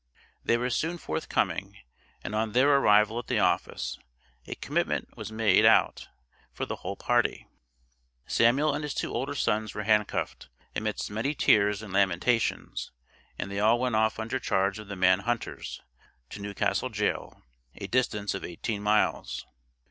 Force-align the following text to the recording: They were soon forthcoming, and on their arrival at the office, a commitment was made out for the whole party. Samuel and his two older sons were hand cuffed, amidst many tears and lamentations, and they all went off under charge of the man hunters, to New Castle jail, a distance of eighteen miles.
They 0.43 0.57
were 0.57 0.71
soon 0.71 0.97
forthcoming, 0.97 1.77
and 2.23 2.33
on 2.33 2.53
their 2.53 2.75
arrival 2.75 3.19
at 3.19 3.27
the 3.27 3.37
office, 3.37 3.99
a 4.47 4.55
commitment 4.55 5.15
was 5.15 5.31
made 5.31 5.63
out 5.63 6.07
for 6.51 6.65
the 6.65 6.77
whole 6.77 6.95
party. 6.95 7.45
Samuel 8.25 8.73
and 8.73 8.83
his 8.83 8.95
two 8.95 9.13
older 9.13 9.35
sons 9.35 9.75
were 9.75 9.83
hand 9.83 10.07
cuffed, 10.07 10.49
amidst 10.75 11.11
many 11.11 11.35
tears 11.35 11.83
and 11.83 11.93
lamentations, 11.93 12.91
and 13.37 13.51
they 13.51 13.59
all 13.59 13.77
went 13.79 13.95
off 13.95 14.17
under 14.19 14.39
charge 14.39 14.79
of 14.79 14.87
the 14.87 14.95
man 14.95 15.19
hunters, 15.19 15.81
to 16.31 16.41
New 16.41 16.55
Castle 16.55 16.89
jail, 16.89 17.43
a 17.75 17.85
distance 17.85 18.33
of 18.33 18.43
eighteen 18.43 18.81
miles. 18.81 19.45